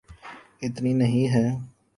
اتنی 0.61 0.93
نہیں 0.93 1.27
ہے۔ 1.27 1.45